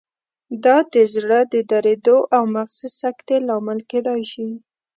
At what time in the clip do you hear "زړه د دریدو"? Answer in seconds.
1.13-2.17